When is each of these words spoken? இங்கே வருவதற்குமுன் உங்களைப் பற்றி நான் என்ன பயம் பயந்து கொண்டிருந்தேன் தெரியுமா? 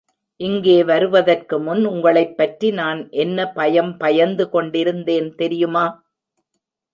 இங்கே 0.39 0.83
வருவதற்குமுன் 0.83 1.83
உங்களைப் 1.85 2.33
பற்றி 2.37 2.71
நான் 2.71 3.01
என்ன 3.15 3.45
பயம் 3.51 3.97
பயந்து 3.97 4.49
கொண்டிருந்தேன் 4.49 5.29
தெரியுமா? 5.35 5.85